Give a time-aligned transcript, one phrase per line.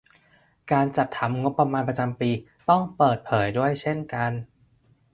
[0.71, 2.31] การจัดทำงบประมาณประจำปี
[2.69, 4.31] ต้องเปิดเผยด้วยเช่นกัน